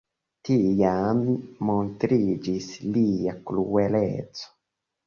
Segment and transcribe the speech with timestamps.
[0.47, 1.21] Tiam
[1.69, 4.53] montriĝis lia krueleco.